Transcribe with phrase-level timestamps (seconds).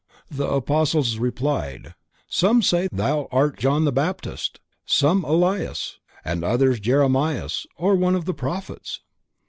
[0.31, 1.93] The Apostles replied:
[2.27, 8.15] "Some say that Thou art John the Baptist; some, Elias; and others Jeremias or one
[8.15, 9.01] of the Prophets."